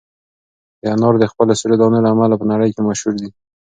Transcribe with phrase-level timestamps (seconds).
[0.81, 3.29] دا انار د خپلو سرو دانو له امله په نړۍ کې مشهور دي.